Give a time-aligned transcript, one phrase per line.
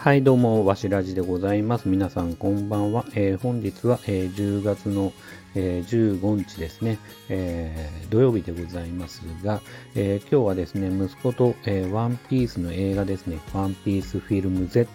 [0.00, 1.86] はい、どうも、わしらじでございます。
[1.86, 3.04] 皆さん、こんばんは。
[3.14, 5.12] えー本日は、えー10月の、
[5.54, 9.60] えー15日ですね、え土曜日でございますが、
[9.94, 14.88] え今日はですね、息子と、えワンピースの映画ですね、ワンピースフィルム Z、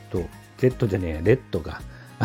[0.58, 1.82] Z じゃねえ、レッドが、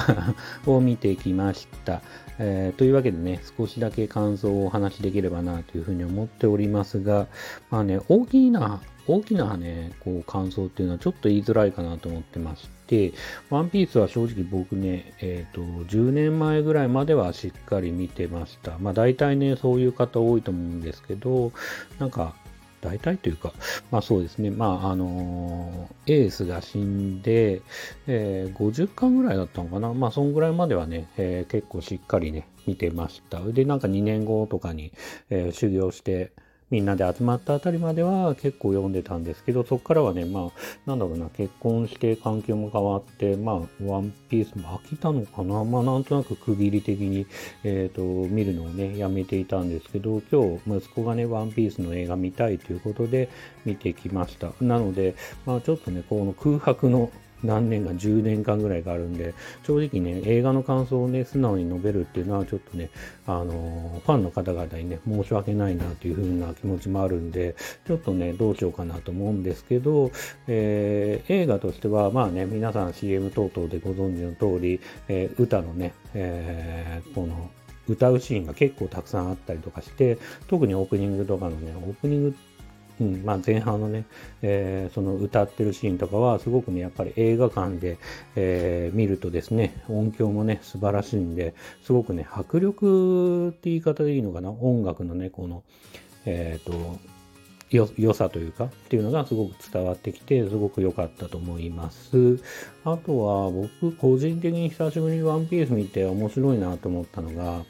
[0.67, 2.01] を見てきました、
[2.39, 7.27] えーというわけでね、少しだけ感想をお話しできればなというふうに思っておりますが、
[7.71, 8.81] まあね、大きな、
[9.15, 13.13] 大きなね、こう感想っていうのはちょっと言いづらいかなと思ってまして、
[13.51, 18.79] ワンピースは正直僕ね、えっ、と、10年前ぐらいまではしっかり見てました。
[18.79, 21.53] まあ大体ね、そういう方多いと思うんですけど、
[21.99, 22.35] なんか、
[22.81, 23.53] 大体というか、
[23.91, 27.63] まあそうですね、まああのエースが死んで、
[28.07, 33.41] えー50巻ぐらいだったのかな、まあそんぐらいまではね、えー結構しっかりね、見てました。
[33.41, 34.93] で、なんか2年後とかに、
[35.29, 36.33] え修行して、
[36.71, 40.51] みんなで集まったあたりまでは結構読んでたんですけど、そこからはね、まあ、
[40.87, 47.27] なんだろうな、結婚して環境も変わって、まあ、ワンピースも飽きたのかな、まあ、なんとなく区切り的に、
[47.65, 53.29] えっ、と、見るのをね、やめていたんですけど、今日、息子がね、ワンピースの映画見たいということで
[53.65, 54.53] 見てきました。
[54.61, 55.17] なので、
[55.47, 57.11] まあ、ちょっとね、この空白の
[57.43, 62.91] 何年か10年間ぐらいがあるんで正直ね映画の感想をね素直に述べるっていうのはちょっとね
[63.27, 67.55] あのファンの方々にね申し訳ないなというふうな気持ちもあるんで
[67.87, 70.11] ちょっとねどうしようかなと思うんですけど、
[70.47, 77.51] えー映画としてはまあね皆さん CM 等々でご存知の通り、えー歌のね、えーこの
[77.89, 82.37] 歌うシーンが結構たくさんあったりとかして特にオープニングとかのねオープニング
[83.01, 84.05] うんまあ、前半のね、
[84.43, 87.99] えーその歌ってるシーンとかはすごくねやっぱり映画館で、
[88.37, 94.51] えー見るとですね音響もね素晴らしいんですごくね迫力って言い方でいいのかな？
[94.51, 95.63] 音楽のねこの
[96.27, 96.99] えっ、と
[97.71, 102.39] よ良さというかっていうのがすごく伝わってきてすごく良かったと思います。
[102.85, 107.65] あとは僕個人的に久しぶりにワンピース見て面白いなと思ったのが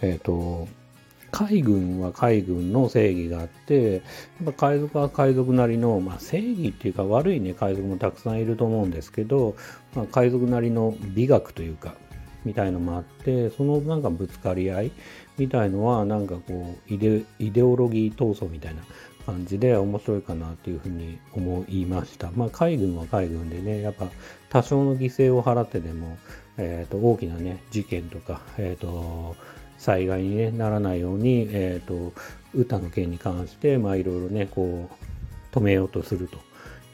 [0.00, 0.66] えっ、と
[1.34, 9.56] 海軍は海軍の正義があって、やっぱ海賊は海賊なりの、まあ、正義っていうか悪いね、海賊もたくさんいると思うんですけど、
[9.96, 11.96] まあ、海賊なりの美学というか、
[12.44, 14.92] みたいのもあって、そのなんかぶつかり合い
[15.36, 18.82] みたいのは、なんかこうイデ、オロギー闘争みたいな
[19.26, 22.30] 感じで面白いかなっていうふうに思いました。
[22.36, 24.06] まあ、海軍は海軍でね、やっぱ
[24.50, 26.16] 多少の犠牲を払ってでも、
[26.58, 29.34] えー、と大きなね、事件とか、えっ、と、
[29.78, 32.12] 災害に、ね、ならないように、えー、と
[32.54, 36.38] 歌の件に関して、まあ、いろいろねこう止めようとすると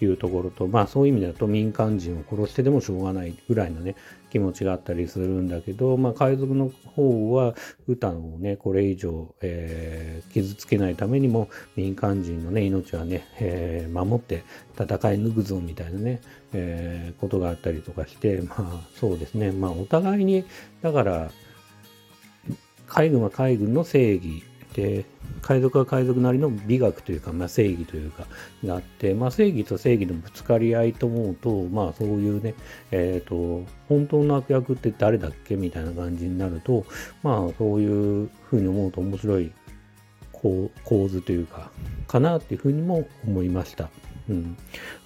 [0.05, 3.97] いうところと、まあ、そういう意味だと民間人を殺してでもしょうがないぐらいのね
[4.31, 7.55] 気持ちがあったりするんだけど、まあ、海賊の方は
[7.87, 14.89] 歌をねこれ以上、えー傷つけないためにも民間人のね命はね、えー守って戦い
[15.19, 16.21] 抜くぞみたいなね、
[16.53, 19.51] えーことがあったりとかしてまあそうですね。
[19.51, 20.45] まあお互いに
[20.83, 21.31] だから
[22.91, 24.43] 海軍は海軍の正義
[24.75, 25.05] で
[25.43, 28.27] 海賊は海賊なりの美学というか、まあ、正義というか
[28.65, 32.55] があって、まあ、正義と正義のぶつかり合いと思うとまあそういうね
[32.91, 36.84] えっ、と本当の悪役って誰だっけみたいな感じになると
[37.23, 39.53] まあそういうふうに思うと面白い
[40.33, 41.71] 構構図というか
[42.07, 43.89] かなっていうふうにも思いました。
[44.28, 44.57] うん、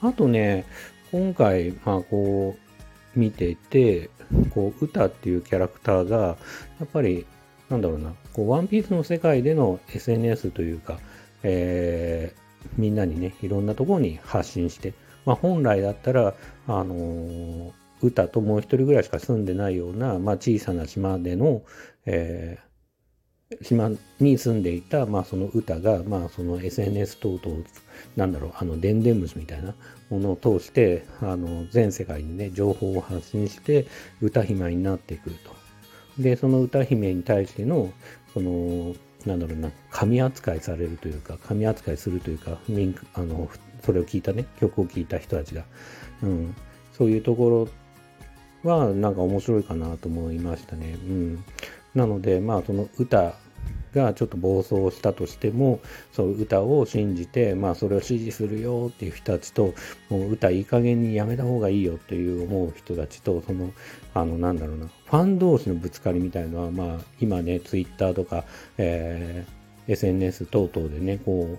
[0.01, 0.65] あとね
[1.13, 4.11] 今回まあこう見てて
[4.51, 6.37] こう歌っていうキャラクターがや
[6.85, 7.27] っぱり
[7.75, 10.99] なんだろうな、こう、ワンピースの世界での SNS というか、
[11.43, 12.45] えー
[12.79, 14.95] みんなにね、いろんなところに発信して、
[15.27, 16.35] まあ、本来だったら、
[16.67, 17.71] あのー
[18.03, 21.63] 歌ともう一人ぐらいしか住んでないような、まあ、小さな島での、
[22.07, 22.75] えー
[23.63, 23.91] 島
[24.21, 27.65] に住んでいた、まあ、その歌が、まあ、その SNS 等々、
[28.17, 29.75] なんだろう、あの、電電虫みたいな
[30.11, 33.87] ものを通して、あの、全世界にね、情報を発信して、
[34.21, 35.64] 歌姫になってくると。
[36.19, 37.93] で、その歌姫に対しての、
[38.33, 38.95] その、
[39.27, 42.59] なんだろうな、神扱いされるというか、神扱いするというか、
[43.15, 43.49] あの、
[43.85, 45.65] それを聞いたね、曲を聴いた人たちが、
[46.23, 46.57] うん、
[46.93, 47.69] そういうとこ
[48.65, 50.97] ろは、なんか面白いかなと思いましたね。
[51.07, 51.45] うん。
[51.95, 53.35] なので、まあ、その歌
[53.95, 55.81] がちょっと暴走したとしても、
[56.13, 59.75] そう歌を信じて、まあ、それを支持するよっていう人たちと、
[60.09, 63.73] もう歌いい加減にやめた方がいいよっていう思う人たちと、その、
[64.13, 68.43] あの、なんだろうな、ファン同士のぶつかりみたいのは、まあ、今ね、ツイッターとか、
[68.79, 71.59] えー SNS 等々でね、こう、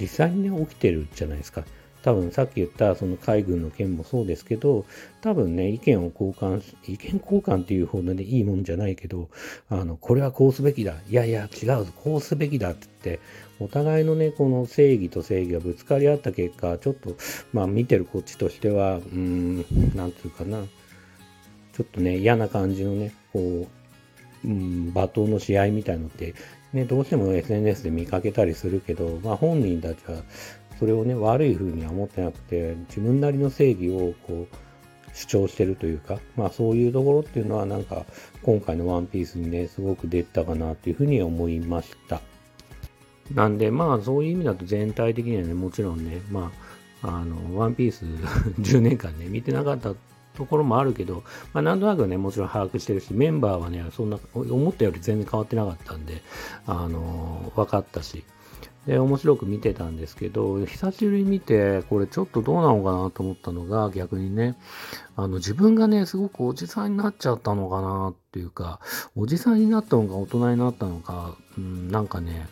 [0.00, 1.64] 実際にね、起きてるじゃないですか。
[2.02, 4.86] 多分さっき言ったその海軍の件もそうですけど、
[5.20, 9.28] 多分ね、意見を交換し、意見交換っていうほどでいいもんじゃないけど、
[9.68, 10.94] あの、これはこうすべきだ。
[11.10, 13.20] いやいや、違うぞ、こうすべきだって言って、
[13.58, 17.16] お互いのね、この正義と正義がぶつかり合った結果、ちょっと、
[17.52, 19.56] まあ見てるこっちとしては、うーん、
[19.96, 20.62] なんていうかな、
[21.76, 23.68] ちょっとね、嫌な感じのね、こ
[24.44, 26.34] う、うん、罵倒の試合みたいのって、
[26.72, 30.22] ね、どうしても SNS で見かけたりするけど、まあ本人たちは
[30.78, 34.56] それをね、悪い風には思ってなくて、自分なりの正義をこう、
[35.12, 38.06] 主張してるというか、まあそういうところっていうのはなんか
[38.42, 42.22] 今回のワンピースにね、すごく出たかなっていうふうに思いました。
[43.34, 46.52] なんでまあそういう意味だと全体的にはね、もちろんね、ま
[47.02, 48.06] あ、あの、ワンピース
[48.60, 49.94] 10年間ね、見てなかった
[50.36, 56.22] ところもあるけど、まあ、なんとなくね、もちろん把握してるし、メンバーはね、そんな、思ったより全然変わってなかったんで、
[56.66, 58.24] あの、分かったし、
[58.86, 64.56] で、面白く見てたんですけど、久しぶりに見て、これちょっとどうなのかなと思ったのが、逆にね、
[65.16, 68.78] あの、自分がね、すごくおじさんになっちゃったのかなっていうか、
[69.16, 72.46] おじさんになったのか大人になったのか、うん、なんかね、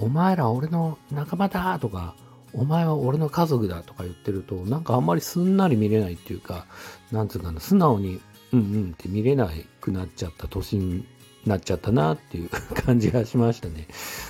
[0.00, 2.16] お前ら俺の仲間だとか、
[2.52, 6.66] お前は俺の家族だとか言ってると、なんかあんまりすんなり見れないっていうか、
[7.12, 8.20] なんつうかな、素直に、
[8.52, 9.50] うんうんって見れな
[9.80, 11.04] くなっちゃった年に
[11.44, 13.88] なっちゃったなっていう 感じがしましたね。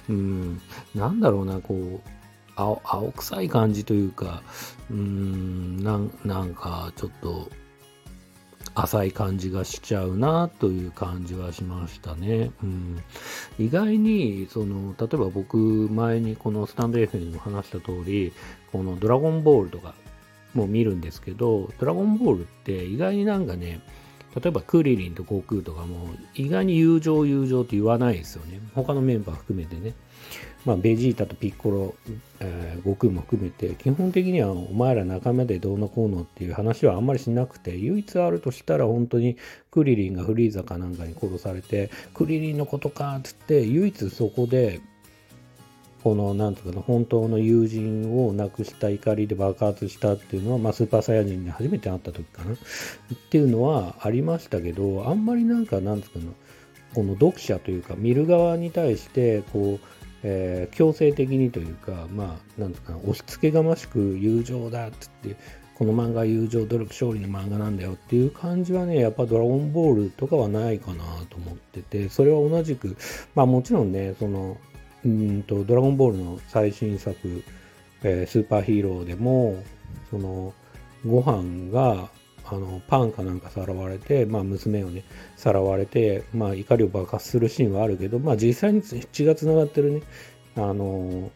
[0.08, 0.60] うん、
[0.94, 2.00] なんだろうな、こう、
[2.56, 4.42] 青青臭い感じというか、
[4.90, 7.50] うん、なんなんかちょっと
[8.78, 12.50] 浅い感じがしちゃうなという感じはしましたね。
[12.62, 13.02] うん、
[13.58, 18.34] 意外に、その、例えば僕前にこのスタンド F にも話した通り、
[18.70, 19.94] このドラゴンボールとか
[20.52, 23.81] も見るんですけど、ドラゴンボールって意外になんかね、
[24.36, 28.60] 例えばクリリンと悟空とかも意外に友情友情って言わないですよね。
[28.74, 29.94] 他のメンバー含めてね。
[30.66, 31.94] まあ、ベジータとピッコロ、
[32.40, 39.36] えー、悟空も含めて、基本的にはお前ら仲間でどうのこうのっていう話はあんまりしなくて、唯一あるとしたら本当に
[39.70, 44.80] クリリンがフリーザかなんかに殺されて、クリリンのことかっつって、唯一そこで
[46.06, 52.53] この、なんとかの、本当の友人を亡くした怒りで爆発したっていうのは、まあ、スーパーサイヤ人に初めて会った時かな。
[52.53, 52.56] っ
[53.29, 56.26] ていうのはありましたけど、あんまりなんか、なんつうかな、
[56.94, 59.87] この読者というか、見る側に対して、こう、
[60.23, 65.35] えー、強制的にというか、まあ、なんつうかな、押し付けがましく友情だっつって、
[65.75, 72.97] この漫画友情努力勝利の漫画なんだよっていう感じはね、やっぱドラゴンボールとかはないかなと思ってて、それは同じく、
[73.35, 74.56] まあもちろんね、その、
[75.06, 77.44] うんと、ドラゴンボールの最新作、
[78.03, 79.62] えー、スーパーヒーローでも、
[80.11, 80.53] その、
[81.06, 82.11] ご飯が、
[82.44, 85.05] あの、パンかなんかさらわれて、まあ、娘をね、
[85.37, 90.03] さらわれて、まあ、怒りを爆発するシーンはあるけど、まあ、実際に血がつながってるね、
[90.56, 91.31] あの、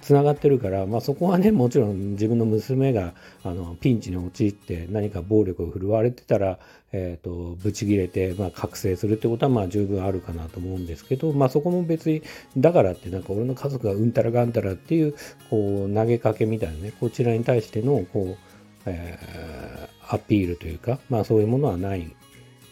[0.00, 6.58] つながってるから、まあ、そこはねもちろん自分の娘があのピンチに陥って何か暴力を振るわれてたら、
[6.92, 12.22] えーと、ブチギレて、まあ、覚醒するってことはまあ十分あるかなと思うんですけど、まあ、そこも別に
[12.56, 15.14] だからってなんか俺の家族がうんたらがんたらっていう
[15.50, 18.38] こう投げかけみたいなねこちらに対してのこう、
[18.86, 22.14] えー、アピールというか、まあ、そういうものはない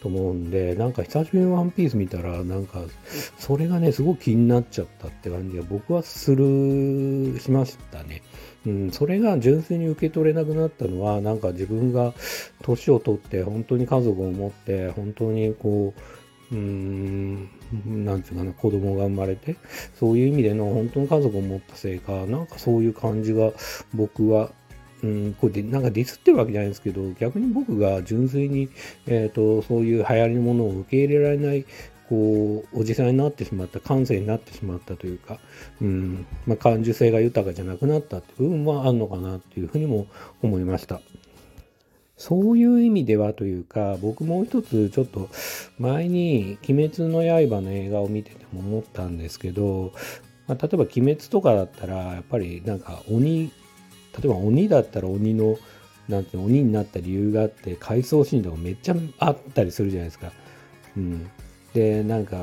[0.01, 2.81] と思うんで、なんか久しぶりにワンピース見たら、なんか、
[3.37, 8.21] それがね、すごく気になっちゃったって感じが僕はする、しましたね。
[8.65, 12.13] うん、それが純粋に受け取れなくなったのは、なんか自分が
[12.63, 15.93] 年を取って、本当に家族を持って、本当にこ
[16.51, 17.49] う、うーん、
[17.85, 19.55] なんていうかな、子供が生まれて、
[19.99, 23.51] そういう意味での本当の家族を持ったせいか、なんかそういう感じが
[23.93, 24.51] 僕は
[25.03, 28.69] うん、これでなんかディスってるわけじゃないんですけど、逆に僕が純粋に、
[29.05, 31.65] えっ、ー、と、そういう流行りのものを受け入れられない、
[32.09, 35.39] こう、おじさんになってしまった、感性になってしまったというか、
[35.81, 40.07] うん、まあ、感受性が豊かじゃなくなったっていう部分はあるのかなっていうふうにも
[40.41, 41.01] 思いました。
[42.17, 45.29] そういう意味ではというか、僕もう一つちょっと
[45.77, 49.93] 前に鬼滅の刃の映画を見てても思ったんですけど、
[50.47, 53.51] まあ、例えば鬼滅とかだったら、やっぱりなんか鬼
[54.21, 55.57] 例えば鬼だったら鬼の、
[56.07, 60.31] なんて鬼になった理由があって、回想シーンとかめっちゃあったりするじゃないですか。
[60.95, 61.29] うん。
[61.73, 62.37] で、なんか、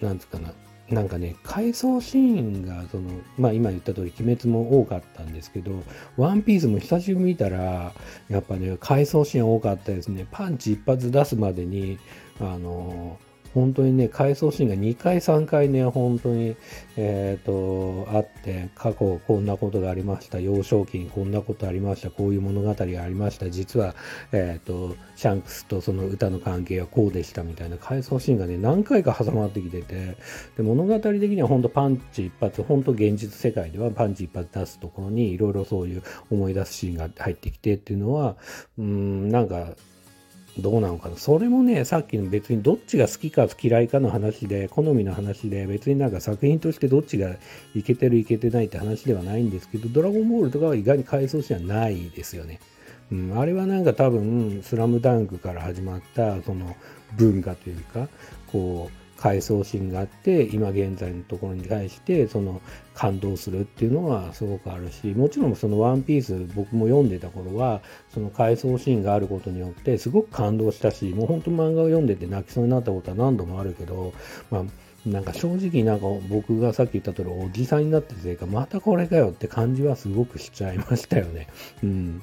[0.00, 0.52] なんつうかな。
[0.88, 5.82] なんかね、回想シーンが、その、まあ今言った通り、鬼滅も多かったんですけど、
[6.16, 7.92] ワンピースも久しぶり見たら、
[8.28, 10.26] やっぱね、回想シーン多かったですね。
[10.30, 11.98] パンチ一発出すまでに、
[12.38, 13.18] あの、
[13.56, 16.56] 本当にね、回想シーンが2回3回ね、本当に、
[16.98, 23.94] えっ、ー、と、あって、過去こんなことがありました、幼少期にこんなことありました、こういう物語がありました、実は、
[24.32, 27.78] えっ、ー、と、シャンクスとその歌の関係はこうでしたみたいな。
[27.78, 30.18] 回想シーンがね、何回か挟まってきてて、
[30.58, 38.36] で物語的には本当パンチ一発、本当現実世界ではパンチ一発出すところにいろいろそういう思い出すシーンが入ってきてっていうのは、
[38.76, 39.70] うん、なんか、
[40.58, 41.16] どうなのかな。
[41.16, 47.36] それもね、さっきの別にどっちが好きか嫌いかの話で、好みの話で、別になんか作品としてどっちが
[47.74, 52.60] いけてるいけてないって話ではないんですけど、ドラゴンボールとかは意外に回想シーンはないですよね。
[53.12, 56.74] うん、あれはなんか多分、スラムダンクから始まった、その
[57.16, 58.08] 文化というか、
[58.46, 62.60] こう、回想シーンがあって今現在のところに対してその
[62.94, 67.82] 感動するっていうのはすごくあるしもちろんその「ワンピース僕も読んでた頃は
[68.12, 74.12] その回想シーンがあることによってすごく感動したしもう本当漫画を読んでて泣きそうになったことは何度もあるけど、
[74.50, 74.64] まあ、
[75.08, 81.46] なんか正直なんか僕がさっき言った通りおじさんになってるせいかまたこれかよって感じはすごくしちゃいましたよね。
[81.82, 82.22] うん。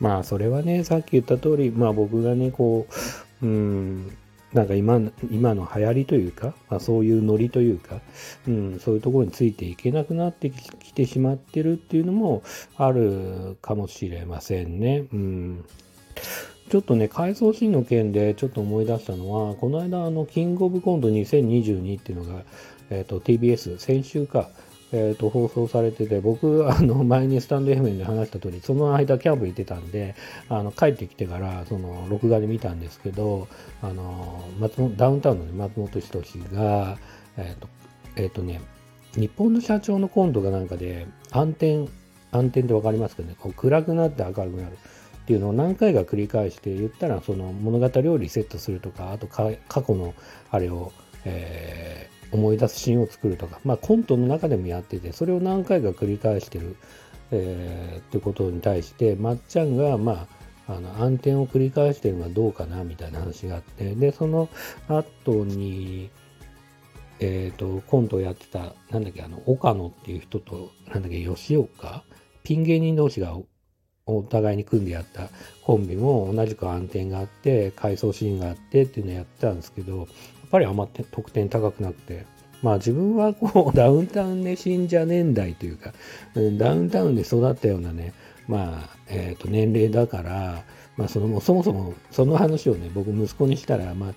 [0.00, 2.86] まあそれはねさっき言った通りまあ僕がねこ
[3.42, 4.16] ううん
[4.52, 8.00] なんか今今の流行りというか、まあ、そういうノリというか、
[8.46, 12.42] うん、そういうところについていけなくなってきてしまってるっていうのも
[12.76, 15.04] あるかもしれませんね。
[15.12, 15.64] うん、
[16.70, 22.42] ちょっとね、改装シーンの件でちょっと思い出したのは、この間、あの、キングオブコント2022っていうのが、
[22.90, 24.50] えっ、ー、と、TBS、先週か、
[24.92, 30.14] えーと、放送されてて僕 あの前にスタンド FM で話した通りその間キャンプ行ってたんで
[30.48, 33.48] あの帰ってきてからその録画で見たんですけど
[33.82, 36.98] あの松ダウンタウンの、松本人志が
[37.36, 37.68] えっ、ー、と
[38.16, 38.60] え、ー、とね
[39.14, 41.88] 日本の社長のコントがなんかで暗転
[42.30, 43.34] 暗転って分かりますかね？
[43.38, 44.76] こう暗くなって明るくなる。
[45.22, 50.14] っていうのを何回か繰り返して言ったらその物語をリセットするとかあと過去の
[50.50, 50.90] あれを、
[51.24, 56.76] えー思い出すシーンを作るとか、まあ、コントの中でもやっててそれを何回か繰り返してる、
[57.30, 60.26] えー、ってことに対してまっちゃんがま
[60.66, 64.48] ああの暗転を繰り返してるのはどうかなみたいな話があってでその
[64.88, 66.10] 後に
[67.20, 72.04] えっ、ー、とコントをやってたなんだっけあの岡野っていう人となんだっけ吉岡？
[72.44, 73.36] ピン芸人同士が
[74.06, 75.28] お互いに組んでやった
[75.62, 80.08] コンビも同じく暗転があって回想シーンがあってっていうのをやってたんですけど
[80.52, 82.24] ぱりあんま得点高くなくて、
[82.62, 85.92] まあ自分はこう ダウンタウンね、信者年代というか、
[86.58, 88.12] ダウンタウンで育ったようなね、
[88.46, 90.64] まあ、えっ、と年齢だから、
[90.96, 94.14] まあその、そもそもその話をね、僕息子にしたら、まあ、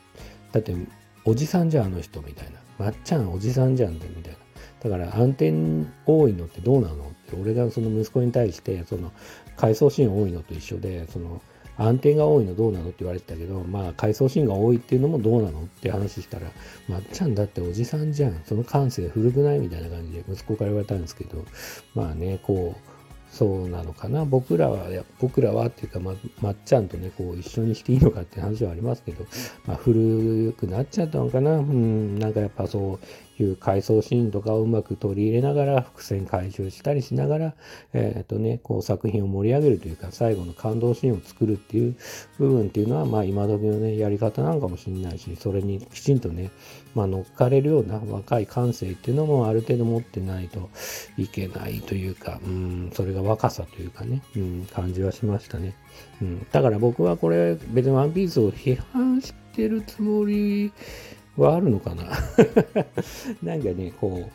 [0.51, 0.75] だって
[1.23, 2.59] おじさんじゃん、あの人みたいな。
[2.77, 4.39] まっちゃんおじさんじゃんで、みたいな。
[4.85, 5.53] だから暗転
[6.05, 9.11] 多いのってどうなのって俺がその息子に対してその
[9.57, 11.41] 回想シーン多いのと一緒でその
[11.77, 12.85] 安定が多いのどうなの？
[12.85, 15.63] って言われてたけど、まあ、回想シーンが多いっていうのもどうなの？
[15.63, 16.47] って話したら、
[16.87, 18.41] まっちゃんだっておじさんじゃん。
[18.45, 19.59] その感性古くない？
[19.59, 21.45] みたいな感じで息子から言われたんですけど、
[21.93, 22.94] まあね、こう、
[23.35, 24.23] そうなのかな。
[24.23, 24.87] 僕らは、
[25.19, 29.25] 僕らはっていうか、ま、まっちゃんとね、こう一緒にしていいのかって話はありますけど、
[29.65, 31.57] まあ、古くなっちゃったのかな。
[31.57, 32.97] うん、なんかやっぱそ
[33.37, 37.53] ういう回想シーンとかをうまく取り入れながら、伏線回収したりしながら、
[37.91, 41.97] えっ、とね、こう作品を盛り上げるというか、最後の感動シーンを作るっていう
[42.39, 46.51] 部分っていうのは、まあ今時のね、やり方なんかもしれないし、それにきちんとね、
[46.95, 50.69] まあ乗っかれるような若い感性っていうのもある程度持ってないと
[51.17, 55.75] いけないというか、うん、それが若さというかね、うん、感じはしましたね。
[56.21, 60.71] うん、だから僕はこれ別にワンピースを批判してるつもり
[61.37, 62.03] はあるのかな
[63.43, 64.29] なんかね、こ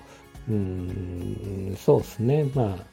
[0.48, 2.50] う、うん、そうですね。
[2.54, 2.86] まあ、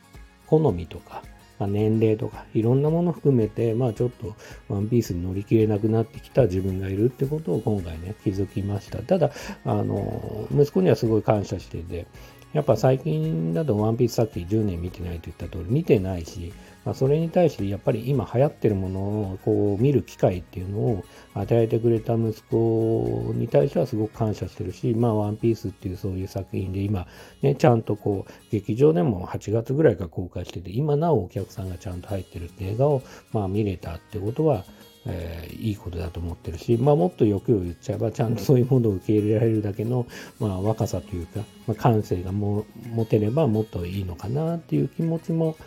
[0.45, 1.23] 好みとか、
[1.59, 4.35] まあ、年齢とか、いろんなもの含めて、まあちょっと
[4.69, 8.99] ワンピースに乗り切れなくなってきた自分がいるってことを今回ね、気づきました。
[8.99, 9.31] ただ、
[9.65, 12.05] あの、息子にはすごい感謝してて、
[12.53, 16.53] やっぱ最近だとワンピースさっき10年見てないと言った通り見てないし、
[16.87, 21.03] まあ、それに対してやっぱり今流行ってるものをこう見る機会っていうのを
[21.33, 27.05] 与えてくれた息子に対してはすごく感謝してるし、まあワンピースっていうそういう作品で今
[27.41, 33.01] ね、ちゃんとこう劇場でも8月ぐらいから公開してて、今なおお客さんがちゃんと入ってるって映画を
[33.33, 34.63] まあ見れたってことは、
[35.05, 40.05] えー、いいことだと思ってるし、まあ、もっと欲を言っちゃえばちゃんとそういうものを受け入れられるだけの、
[40.39, 45.57] まあ、若さというか、まあ、感性がも持てればもっといいのかなっていう気持ちも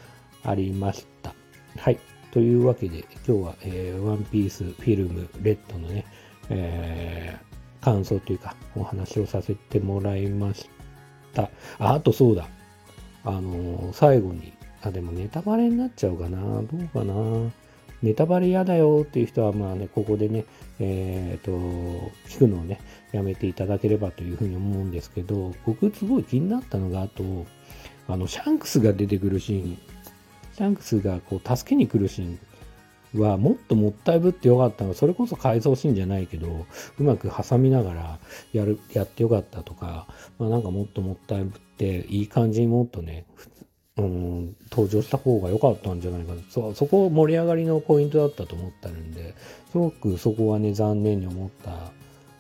[0.45, 1.10] ありました。
[1.81, 1.99] はい。
[2.31, 6.05] というわけで、今日は、えー、ワンピースフィルムレッドのね、
[6.51, 10.69] えー、感想というか、お話をさせてもらいまし
[11.33, 11.45] た。
[11.79, 12.49] あ、あとそうだ。
[13.25, 16.39] あのー、最後に、あ、でもネタバレになっちゃうかな。
[16.39, 17.15] どうかな。
[18.03, 20.45] ネタバレ嫌だよっていう人は、まあね、ここでね、
[20.81, 21.51] えっ、ー、と、
[22.29, 22.79] 聞くのをね、
[23.13, 27.47] やめていただければというふうに思うんですけど、僕すごい気になったのが、あと、
[28.07, 29.79] あの、シャンクスが出てくるシーン、
[30.55, 32.39] シャンクスがこう、助けに来るシー
[33.19, 36.67] ンは、もっともったいぶってよかったのそれこそ改造シーンじゃないけど、
[36.99, 38.19] うまく挟みながら
[38.53, 40.07] やる、やってよかったとか、
[40.39, 43.27] まあなんかもっともったいぶって、いい感じにもっとね、
[43.97, 46.41] うん、登場した方が良かったんじゃないかな。
[46.49, 49.35] そ、そこ盛り上がりのポイントだったと思ったんで、
[49.71, 51.93] すごくそこはね、残念に思った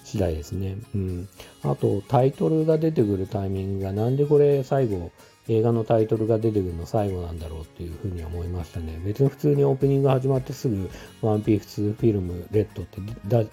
[0.04, 0.76] 次第ですね。
[0.94, 1.28] うん。
[1.62, 5.10] あと、タイトルが出てくるタイミングが、なんでこれ最後、
[5.48, 9.00] 映画のタイトルが出てくるの最後なんだろうっていうふうに思いましたね。
[9.04, 10.90] 別に普通にオープニング始まってすぐ、
[11.22, 13.00] ワンピースフィルム、レッドって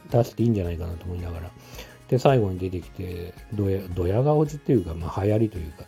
[0.10, 1.52] 出していいんじゃないかなと思いながら。
[2.10, 5.86] で、最後に出てきて、ドヤ、ドヤ顔っていうか、まあ流行りというか、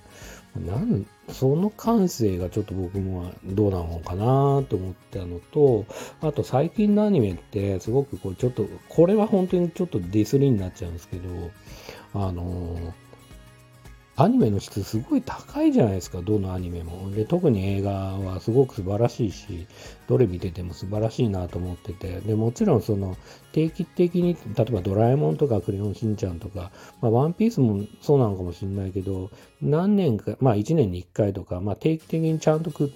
[0.56, 5.86] なんその感性がちょっと僕もどうなのかなと思ったのと、
[6.22, 11.30] あと最近のアニメってすごくこうちょっと、これは本当にちょっとディスリになっちゃうんですけど、
[12.14, 13.09] あのー
[14.22, 17.10] アニメの質すごい高いじゃないですか、どのアニメも。
[17.10, 19.66] で、特に映画はすごく素晴らしいし、
[20.08, 23.16] どれ見てても素晴らしいなと思ってて、で、もちろんその
[23.54, 26.72] 定期的に、例えばドラえもんとかクレヨンしんちゃんとか、
[27.02, 32.90] まあ、ワンピースもそうなのかもしれないけど、何年か、まあ1年に1回とか、まあ定期的にちゃんとくっ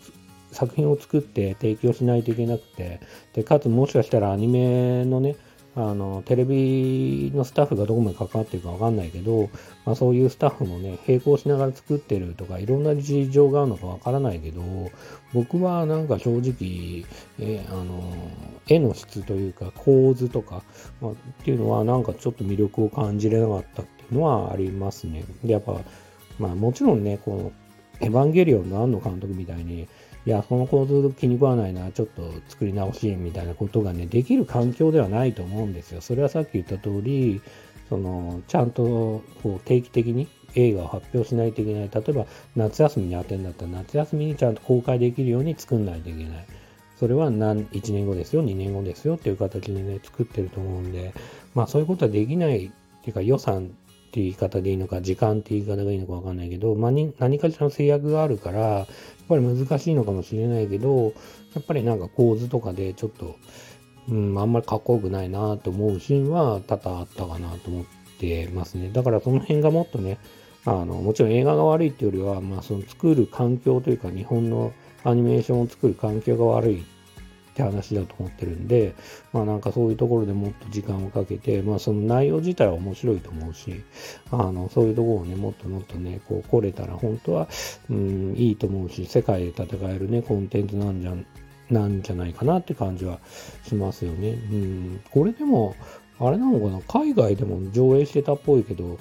[0.53, 3.01] 作品を作って提供しないといけなくて、
[3.33, 5.35] で、かつもしかしたらアニメのね、
[5.75, 9.49] あの、テレビのスタッフがどこまで関わってるかわかんないけど、
[9.85, 14.61] まあそういうスタッフもね、並行しながら作ってるとか、いろんな事情があるのかわからないけど、
[15.33, 17.05] 僕はなんか正直、
[17.39, 18.13] えあの、
[18.67, 20.61] 絵の質というか構図とか、
[21.01, 25.23] まあ、っていうのはなんかちょっと魅力を感じれなかったっていうのはありますね。
[25.43, 25.79] で、やっぱ、
[26.37, 27.51] まあもちろんね、この、
[27.99, 29.87] エヴァンゲリオンの庵野監督みたいに、
[30.25, 36.01] いや、この構図気に食わないな、ちょっと作り直しみたいなことがね、できる環境ではないと思うんですよ。
[36.01, 37.41] それはさっき言った通り、
[37.89, 41.89] その、ちゃんとこう定期的に映画を発表しないといけない。
[41.93, 42.25] 例えば、
[42.55, 46.45] 夏休みに当てるんだったら、夏休みにちゃんと公開できるように作んないといけない。
[46.97, 51.13] それは何、1年後ですよ、2年後ですよっていう形でね、作ってると思うんで、
[51.53, 52.69] まあそういうことはできないっ
[53.03, 53.71] ていうか予算
[54.13, 58.87] って言い方でいいのか、時間って言い方がいいのかわかんないけど、まあ、何かしらの制約があるから、やっ
[59.27, 61.13] ぱり難しいのかもしれないけど、
[61.55, 63.37] やっぱりなんか構図とかでちょっと、
[64.09, 67.85] うん、あんまりかっこよくないなと思うシーンは多々あったかなと思っ
[68.19, 68.91] てますね。
[68.93, 70.19] だからその辺がもっとね、
[70.65, 76.85] あの、もちろん映画が悪いっていうよりは、まあその作る環境というか日本のアニメーションを作る環境が悪い
[77.53, 78.95] って話だと思ってるんで、
[79.31, 83.83] まあなんかそういうところでもっと時間をかけて、まあその内容自体は面白いと思うし、
[84.31, 87.47] あの、そういうところをね、もっともっとね、こう来れたら本当は、
[87.89, 91.13] うん、いいと思うし、世界で戦えるね、コンテンツなんじゃ、
[91.69, 93.19] なんじゃないかなって感じは
[93.67, 94.31] しますよね。
[94.31, 95.75] うん、これでも、
[96.19, 98.97] あれなのかな、海外でも上映してたっぽいけど、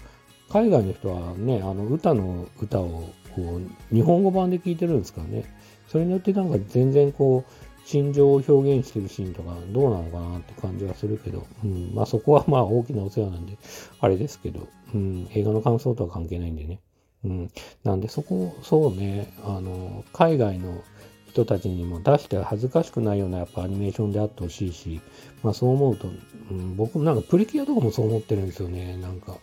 [0.51, 5.45] 海外の人はね、あの歌の歌をこう日本語版で聞いてるんですからね。
[5.89, 13.59] それによってなんか全然こう、心情を表現してるシーンとかどうなのかなって感じはするけど、うん、まあそこはまあ大きなお世話なんで、
[14.01, 16.81] あれですけど、うん、映画の感想とは関係ないんでね。
[17.25, 17.51] うん、
[17.85, 20.83] なんでそこ、そうね、あの、海外の
[21.29, 25.01] 人たちにも出して恥ずかしくないようなやっぱアニメーションであってほしいし、
[25.43, 26.09] まあそう思うと、
[26.51, 29.37] うん、僕なんかプリキュアとかもそう思ってるんですよね、なんか。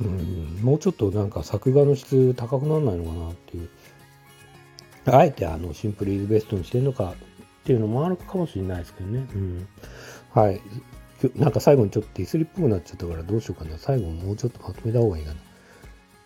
[0.00, 3.68] うん、もうちょっとなんか作画の質高くならないのかなっていう。
[5.04, 7.14] あえてあのシンプルイズベストにしてるのか
[7.62, 9.26] っていうのもあるかもしれないですけどね。
[9.34, 9.68] うん。
[10.32, 10.60] はい。
[11.36, 13.78] なんか最後にちょっとディスリっぽくなっちゃったからどうしようかな。
[13.78, 15.40] 最後もうちょっとまとめた方がいいかな。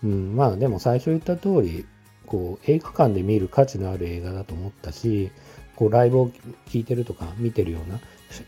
[0.04, 0.34] うん。
[0.34, 1.86] まあでも最初言った通り、
[2.24, 5.30] こう映画館で見る価値のある映画だと思ったし、
[5.76, 8.00] こうライブを聴いてるとか見てるような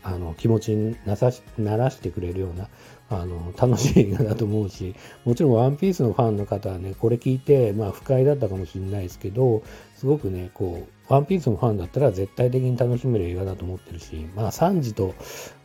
[0.03, 2.67] あの気持ちになさしならしてくれるような
[3.09, 9.63] あの楽しい映画だと思うしもちろんワンピースのファンの方はねこれ聞いてまあ不快だったかもしれないですけど
[9.95, 15.15] すごくねこうワンピースのファンだったら絶対的に楽しめる映画だと思ってるしまあサンジと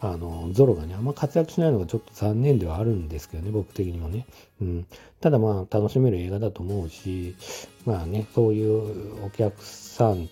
[0.01, 4.27] あのゾロがねあんま活躍しないのがちょっと残念ではあるんですけどね僕的にもね、
[4.61, 4.87] うん、
[5.21, 7.37] ただまあ楽しめる映画だと思うし
[7.85, 10.29] まあねそういうお客さん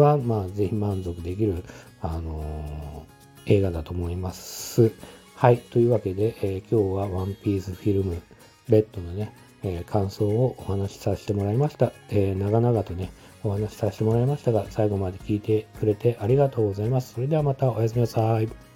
[0.00, 1.64] は、まあ、ぜひ満足できる、
[2.00, 4.92] あのー、映画だと思います。
[5.34, 5.58] はい。
[5.58, 8.20] というわけで、えー、今日はワンピースフィルム
[8.68, 11.92] レッドのね、えー、感想をお話しさせてもらいました。
[12.10, 13.10] え長々とね、
[13.44, 17.14] お話しさせてもらいましたが、最後まで聞いてくれてありがとうございます。
[17.14, 18.71] それではまたおやすみなさい。